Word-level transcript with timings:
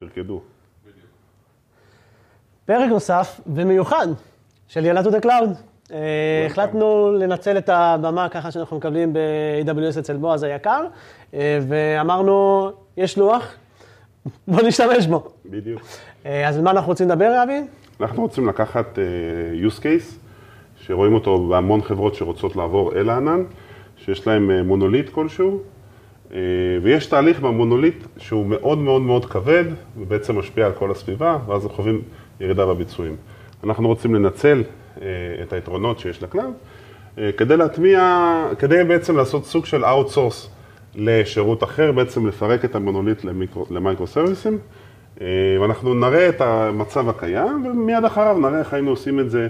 תרקדו. 0.00 0.40
פרק 2.66 2.90
נוסף 2.90 3.40
ומיוחד 3.46 4.06
של 4.68 4.84
יאללה 4.84 5.02
to 5.02 5.04
the 5.04 5.24
cloud. 5.24 5.48
אה, 5.92 6.46
החלטנו 6.46 7.12
לנצל 7.12 7.58
את 7.58 7.68
הבמה 7.68 8.28
ככה 8.28 8.50
שאנחנו 8.50 8.76
מקבלים 8.76 9.12
ב-AWS 9.12 9.98
אצל 9.98 10.16
בועז 10.16 10.42
היקר, 10.42 10.84
אה, 11.34 11.58
ואמרנו, 11.68 12.70
יש 12.96 13.18
לוח, 13.18 13.54
בוא 14.48 14.62
נשתמש 14.62 15.06
בו. 15.06 15.28
בדיוק. 15.46 15.82
אה, 16.26 16.48
אז 16.48 16.56
על 16.56 16.64
מה 16.64 16.70
אנחנו 16.70 16.88
רוצים 16.88 17.08
לדבר, 17.08 17.42
אבי? 17.42 17.60
אנחנו 18.00 18.22
רוצים 18.22 18.48
לקחת 18.48 18.98
use 19.66 19.80
case, 19.80 20.14
שרואים 20.76 21.14
אותו 21.14 21.48
בהמון 21.48 21.82
חברות 21.82 22.14
שרוצות 22.14 22.56
לעבור 22.56 22.92
אל 22.92 23.10
הענן, 23.10 23.42
שיש 23.96 24.26
להם 24.26 24.66
מונוליט 24.66 25.08
כלשהו, 25.08 25.62
ויש 26.82 27.06
תהליך 27.06 27.40
במונוליט 27.40 28.04
שהוא 28.16 28.46
מאוד 28.46 28.78
מאוד 28.78 29.02
מאוד 29.02 29.24
כבד, 29.24 29.64
ובעצם 29.96 30.38
משפיע 30.38 30.66
על 30.66 30.72
כל 30.72 30.90
הסביבה, 30.90 31.38
ואז 31.46 31.62
אנחנו 31.62 31.76
חווים 31.76 32.02
ירידה 32.40 32.66
בביצועים. 32.66 33.16
אנחנו 33.64 33.88
רוצים 33.88 34.14
לנצל 34.14 34.62
uh, 34.62 35.00
את 35.42 35.52
היתרונות 35.52 35.98
שיש 35.98 36.22
ל 36.22 36.26
cloud, 36.26 36.50
uh, 37.16 37.18
כדי 37.36 37.56
להטמיע, 37.56 38.24
כדי 38.58 38.84
בעצם 38.84 39.16
לעשות 39.16 39.44
סוג 39.44 39.66
של 39.66 39.84
outsource 39.84 40.48
לשירות 40.94 41.64
אחר, 41.64 41.92
בעצם 41.92 42.26
לפרק 42.26 42.64
את 42.64 42.74
המונוליט 42.74 43.24
למייקרו 43.70 44.06
סרוויסים. 44.06 44.58
אה, 45.20 45.26
ואנחנו 45.60 45.94
נראה 45.94 46.28
את 46.28 46.40
המצב 46.40 47.08
הקיים, 47.08 47.66
ומיד 47.66 48.04
אחריו 48.04 48.38
נראה 48.38 48.58
איך 48.58 48.72
היינו 48.72 48.90
עושים 48.90 49.20
את 49.20 49.30
זה 49.30 49.48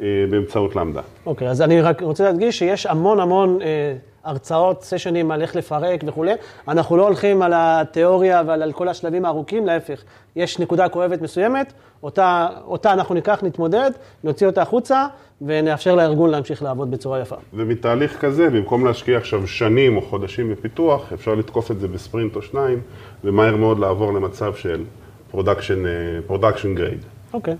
אה, 0.00 0.06
באמצעות 0.30 0.76
Lambda. 0.76 1.00
אוקיי, 1.26 1.48
okay, 1.48 1.50
אז 1.50 1.62
אני 1.62 1.80
רק 1.80 2.02
רוצה 2.02 2.24
להדגיש 2.24 2.58
שיש 2.58 2.86
המון 2.86 3.20
המון 3.20 3.58
אה, 3.62 3.94
הרצאות, 4.24 4.82
סשנים 4.82 5.30
על 5.30 5.42
איך 5.42 5.56
לפרק 5.56 6.00
וכולי. 6.06 6.32
אנחנו 6.68 6.96
לא 6.96 7.02
הולכים 7.02 7.42
על 7.42 7.52
התיאוריה 7.56 8.42
ועל 8.46 8.72
כל 8.72 8.88
השלבים 8.88 9.24
הארוכים, 9.24 9.66
להפך. 9.66 10.02
יש 10.36 10.58
נקודה 10.58 10.88
כואבת 10.88 11.22
מסוימת, 11.22 11.72
אותה, 12.02 12.48
אותה 12.64 12.92
אנחנו 12.92 13.14
ניקח, 13.14 13.40
נתמודד, 13.42 13.90
נוציא 14.24 14.46
אותה 14.46 14.62
החוצה, 14.62 15.06
ונאפשר 15.42 15.94
לארגון 15.94 16.30
להמשיך 16.30 16.62
לעבוד 16.62 16.90
בצורה 16.90 17.20
יפה. 17.20 17.36
ומתהליך 17.54 18.20
כזה, 18.20 18.50
במקום 18.50 18.86
להשקיע 18.86 19.18
עכשיו 19.18 19.46
שנים 19.46 19.96
או 19.96 20.02
חודשים 20.02 20.50
בפיתוח, 20.50 21.12
אפשר 21.12 21.34
לתקוף 21.34 21.70
את 21.70 21.80
זה 21.80 21.88
בספרינט 21.88 22.36
או 22.36 22.42
שניים, 22.42 22.80
ומהר 23.24 23.56
מאוד 23.56 23.78
לעבור 23.78 24.12
למצב 24.12 24.54
של 24.54 24.84
production, 25.30 25.82
production 26.26 26.74
grade. 26.74 27.04
אוקיי. 27.32 27.56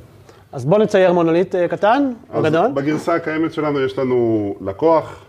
אז 0.52 0.64
בואו 0.64 0.82
נצייר 0.82 1.12
מונוליט 1.12 1.54
אה, 1.54 1.68
קטן 1.68 2.12
או 2.34 2.42
גדול. 2.42 2.70
בגרסה 2.74 3.14
הקיימת 3.14 3.52
שלנו 3.52 3.80
יש 3.80 3.98
לנו 3.98 4.54
לקוח, 4.60 5.24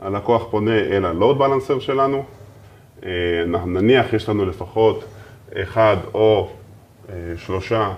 הלקוח 0.00 0.46
פונה 0.50 0.78
אל 0.78 1.04
ה-load 1.04 1.40
balancer 1.40 1.80
שלנו, 1.80 2.24
אה, 3.04 3.10
נניח 3.66 4.12
יש 4.12 4.28
לנו 4.28 4.46
לפחות 4.46 5.04
אחד 5.54 5.96
או 6.14 6.48
אה, 7.08 7.14
שלושה 7.36 7.92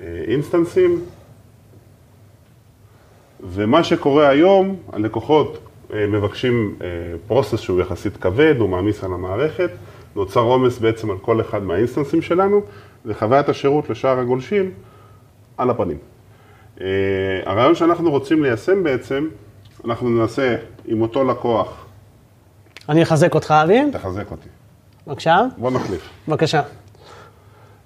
אינסטנסים, 0.00 1.00
ומה 3.50 3.84
שקורה 3.84 4.28
היום, 4.28 4.76
הלקוחות 4.92 5.58
מבקשים 5.90 6.76
process 7.26 7.60
שהוא 7.60 7.80
יחסית 7.80 8.16
כבד, 8.16 8.54
הוא 8.58 8.68
מעמיס 8.68 9.04
על 9.04 9.12
המערכת, 9.12 9.70
נוצר 10.16 10.40
עומס 10.40 10.78
בעצם 10.78 11.10
על 11.10 11.18
כל 11.18 11.40
אחד 11.40 11.62
מהאינסטנסים 11.62 12.22
שלנו, 12.22 12.62
וחוויית 13.06 13.48
השירות 13.48 13.90
לשאר 13.90 14.18
הגולשים 14.18 14.70
על 15.56 15.70
הפנים. 15.70 15.98
הרעיון 17.46 17.74
שאנחנו 17.74 18.10
רוצים 18.10 18.42
ליישם 18.42 18.82
בעצם, 18.82 19.28
אנחנו 19.84 20.08
ננסה 20.08 20.56
עם 20.86 21.02
אותו 21.02 21.24
לקוח. 21.24 21.86
אני 22.88 23.02
אחזק 23.02 23.34
אותך, 23.34 23.54
אבי. 23.64 23.80
תחזק 23.92 24.30
אותי. 24.30 24.48
בבקשה. 25.06 25.40
בוא 25.58 25.70
נחליף. 25.70 26.08
בבקשה. 26.28 26.62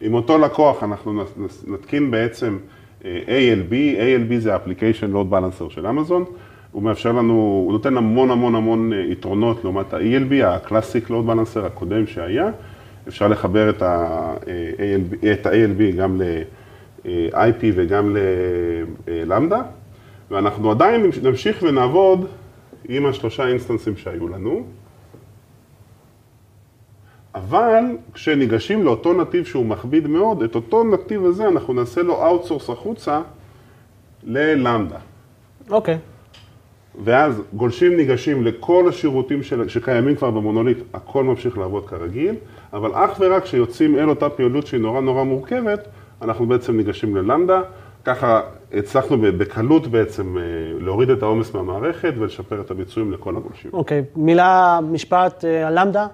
עם 0.01 0.15
אותו 0.15 0.39
לקוח 0.39 0.83
אנחנו 0.83 1.23
נתקין 1.67 2.11
בעצם 2.11 2.59
אה, 3.05 3.21
ALB, 3.27 3.73
ALB 3.99 4.39
זה 4.39 4.55
ה-Application 4.55 5.15
Load 5.15 5.33
Balancer 5.33 5.71
של 5.71 5.87
אמזון. 5.87 6.25
הוא 6.73 6.83
מאפשר 6.83 7.13
לנו, 7.13 7.33
הוא 7.33 7.73
נותן 7.73 7.97
המון 7.97 8.31
המון 8.31 8.55
המון 8.55 8.93
אה, 8.93 8.99
יתרונות 8.99 9.65
לעומת 9.65 9.95
ה-ELB, 9.95 10.45
ה-Classic 10.45 11.09
Load 11.09 11.31
Balancer 11.31 11.67
הקודם 11.67 12.07
שהיה. 12.07 12.51
אפשר 13.09 13.29
לחבר 13.29 13.71
את 13.71 13.83
ה-ALB, 13.83 15.27
את 15.33 15.47
ה-ALB 15.47 15.97
גם 15.97 16.21
ל-IP 16.23 17.65
וגם 17.75 18.17
ל 19.07 19.14
Lambda, 19.14 19.63
ואנחנו 20.31 20.71
עדיין 20.71 21.11
נמשיך 21.23 21.63
ונעבוד 21.63 22.27
עם 22.89 23.07
השלושה 23.07 23.47
אינסטנסים 23.47 23.97
שהיו 23.97 24.29
לנו, 24.29 24.67
אבל 27.35 27.85
כשניגשים 28.15 28.85
לאותו 28.85 29.13
נתיב 29.13 29.45
שהוא 29.45 29.67
מכביד 29.67 30.07
מאוד, 30.07 30.43
את 30.43 30.55
אותו 30.55 30.85
נתיב 30.85 31.25
הזה 31.25 31.49
אנחנו 31.49 31.75
נעשה 31.75 32.03
לו 32.03 32.27
outsource 32.27 32.71
החוצה 32.71 33.21
ל 34.25 34.34
Lambda. 34.34 34.99
אוקיי. 35.71 35.95
Okay. 35.95 36.19
ואז 37.05 37.43
גולשים 37.55 37.97
ניגשים 37.97 38.45
לכל 38.45 38.89
השירותים 38.89 39.43
של, 39.43 39.69
שקיימים 39.69 40.17
כבר 40.17 40.31
במונוליט, 40.31 40.79
הכל 40.95 41.25
ממשיך 41.25 41.59
לעבוד 41.59 41.87
כרגיל, 41.87 42.35
אבל 42.73 42.91
אך 42.95 43.21
ורק 43.21 43.43
כשיוצאים 43.43 43.99
אל 43.99 44.09
אותה 44.09 44.29
פעילות 44.29 44.67
שהיא 44.67 44.81
נורא 44.81 45.01
נורא 45.01 45.25
מורכבת, 45.25 45.89
אנחנו 46.23 46.47
בעצם 46.47 46.77
ניגשים 46.77 47.17
ללמדה, 47.17 47.63
ככה 48.05 48.41
הצלחנו 48.73 49.17
בקלות 49.21 49.87
בעצם 49.87 50.39
אה, 50.39 50.43
להוריד 50.81 51.11
את 51.11 51.23
העומס 51.23 51.55
מהמערכת 51.55 52.15
ולשפר 52.19 52.61
את 52.61 52.71
הביצועים 52.71 53.13
לכל 53.13 53.37
הגולשים. 53.37 53.71
אוקיי, 53.73 54.01
okay. 54.01 54.19
מילה, 54.19 54.79
משפט 54.91 55.45
על 55.45 55.79
אה, 55.79 55.85
למדה? 55.85 56.07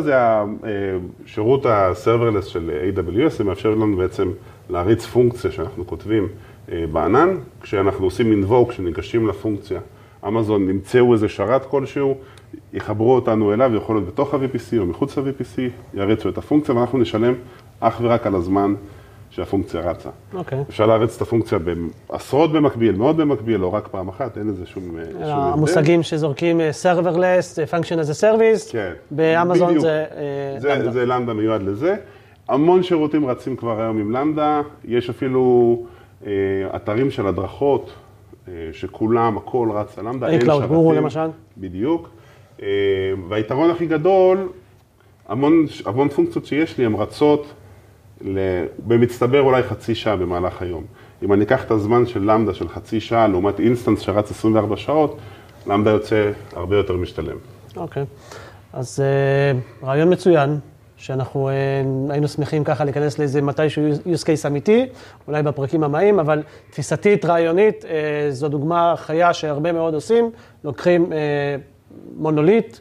זה 0.00 0.14
השירות 0.16 1.66
אה, 1.66 1.86
ה-serverless 1.86 2.42
של 2.42 2.70
AWS, 2.96 3.28
זה 3.28 3.44
מאפשר 3.44 3.70
לנו 3.70 3.96
בעצם 3.96 4.30
להריץ 4.70 5.06
פונקציה 5.06 5.50
שאנחנו 5.50 5.86
כותבים. 5.86 6.28
בענן, 6.92 7.36
כשאנחנו 7.62 8.04
עושים 8.04 8.44
invoke, 8.44 8.70
כשניגשים 8.70 9.28
לפונקציה, 9.28 9.80
אמזון 10.28 10.70
ימצאו 10.70 11.12
איזה 11.12 11.28
שרת 11.28 11.66
כלשהו, 11.66 12.16
יחברו 12.72 13.14
אותנו 13.14 13.52
אליו, 13.52 13.74
יכול 13.76 13.96
להיות 13.96 14.08
בתוך 14.08 14.34
ה-VPC 14.34 14.78
או 14.78 14.86
מחוץ 14.86 15.18
ל-VPC, 15.18 15.60
יריצו 15.94 16.28
את 16.28 16.38
הפונקציה 16.38 16.74
ואנחנו 16.74 16.98
נשלם 16.98 17.34
אך 17.80 18.00
ורק 18.02 18.26
על 18.26 18.34
הזמן 18.34 18.74
שהפונקציה 19.34 19.80
רצה. 19.80 20.08
אוקיי. 20.34 20.58
Okay. 20.58 20.62
אפשר 20.68 20.86
להריץ 20.86 21.16
את 21.16 21.22
הפונקציה 21.22 21.58
בעשרות 21.58 22.52
במקביל, 22.52 22.96
מאוד 22.96 23.16
במקביל, 23.16 23.60
לא 23.60 23.74
רק 23.74 23.88
פעם 23.88 24.08
אחת, 24.08 24.38
אין 24.38 24.48
לזה 24.48 24.66
שום 24.66 24.82
הבדל. 24.88 25.16
המושגים 25.22 26.02
שזורקים 26.02 26.60
אה, 26.60 26.70
serverless, 26.82 27.70
function 27.70 28.04
as 28.04 28.10
a 28.10 28.22
service, 28.22 28.72
כן. 28.72 28.92
באמזון 29.10 29.80
זה, 29.80 30.04
זה 30.58 30.74
למדה. 30.74 30.90
זה 30.90 31.06
למדה 31.06 31.32
מיועד 31.32 31.62
לזה. 31.62 31.96
המון 32.48 32.82
שירותים 32.82 33.26
רצים 33.26 33.56
כבר 33.56 33.80
היום 33.80 33.98
עם 33.98 34.10
למדה, 34.10 34.60
יש 34.84 35.10
אפילו... 35.10 35.76
אה, 36.26 36.76
אתרים 36.76 37.10
של 37.10 37.26
הדרכות, 37.26 37.92
אה, 38.48 38.52
שכולם, 38.72 39.36
הכל 39.36 39.68
רץ 39.74 39.98
על 39.98 40.08
Lambda, 40.08 40.28
אין 40.28 40.40
שרתים. 40.44 40.68
גורו 40.68 40.92
למשל. 40.92 41.26
בדיוק. 41.58 42.08
אה, 42.62 42.68
והיתרון 43.28 43.70
הכי 43.70 43.86
גדול, 43.86 44.48
המון, 45.28 45.66
המון 45.86 46.08
פונקציות 46.08 46.46
שיש 46.46 46.78
לי, 46.78 46.86
הן 46.86 46.94
רצות 46.94 47.52
במצטבר 48.78 49.40
אולי 49.40 49.62
חצי 49.62 49.94
שעה 49.94 50.16
במהלך 50.16 50.62
היום. 50.62 50.84
אם 51.22 51.32
אני 51.32 51.44
אקח 51.44 51.64
את 51.64 51.70
הזמן 51.70 52.06
של 52.06 52.30
Lambda 52.30 52.54
של 52.54 52.68
חצי 52.68 53.00
שעה 53.00 53.28
לעומת 53.28 53.60
אינסטנס 53.60 54.00
שרץ 54.00 54.30
24 54.30 54.76
שעות, 54.76 55.18
Lambda 55.66 55.90
יוצא 55.90 56.30
הרבה 56.52 56.76
יותר 56.76 56.96
משתלם. 56.96 57.36
אוקיי, 57.76 58.04
אז 58.72 59.02
רעיון 59.82 60.12
מצוין. 60.12 60.58
שאנחנו 61.02 61.48
אה, 61.48 61.54
היינו 62.10 62.28
שמחים 62.28 62.64
ככה 62.64 62.84
להיכנס 62.84 63.18
לאיזה 63.18 63.42
מתישהו 63.42 63.82
use 63.92 64.22
case 64.22 64.46
אמיתי, 64.46 64.86
אולי 65.28 65.42
בפרקים 65.42 65.84
הבאים, 65.84 66.20
אבל 66.20 66.42
תפיסתית, 66.70 67.24
רעיונית, 67.24 67.84
אה, 67.84 68.30
זו 68.30 68.48
דוגמה 68.48 68.94
חיה 68.96 69.34
שהרבה 69.34 69.72
מאוד 69.72 69.94
עושים, 69.94 70.30
לוקחים 70.64 71.12
מונוליט, 72.16 72.78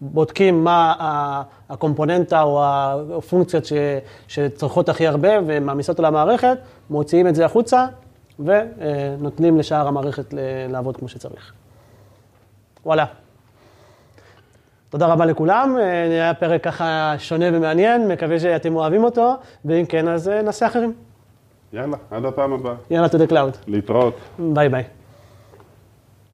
בודקים 0.00 0.64
מה 0.64 0.94
הקומפוננטה 1.68 2.42
או 2.42 2.64
הפונקציות 2.64 3.64
שצריכות 4.28 4.88
הכי 4.88 5.06
הרבה 5.06 5.28
ומעמיסות 5.46 5.98
על 5.98 6.04
המערכת, 6.04 6.58
מוציאים 6.90 7.28
את 7.28 7.34
זה 7.34 7.44
החוצה 7.44 7.86
ונותנים 8.38 9.58
לשאר 9.58 9.88
המערכת 9.88 10.34
לעבוד 10.68 10.96
כמו 10.96 11.08
שצריך. 11.08 11.52
וואלה. 12.86 13.04
תודה 14.90 15.06
רבה 15.06 15.26
לכולם, 15.26 15.76
אה, 15.80 16.02
היה 16.02 16.34
פרק 16.34 16.64
ככה 16.64 17.14
שונה 17.18 17.46
ומעניין, 17.52 18.08
מקווה 18.08 18.40
שאתם 18.40 18.76
אוהבים 18.76 19.04
אותו, 19.04 19.34
ואם 19.64 19.84
כן, 19.88 20.08
אז 20.08 20.28
אה, 20.28 20.42
נעשה 20.42 20.66
אחרים. 20.66 20.92
יאללה, 21.72 21.96
עד 22.10 22.24
הפעם 22.24 22.52
הבאה. 22.52 22.74
יאללה, 22.90 23.06
to 23.06 23.10
the 23.10 23.30
cloud. 23.30 23.58
להתראות. 23.66 24.14
ביי 24.38 24.68
ביי. 24.68 24.84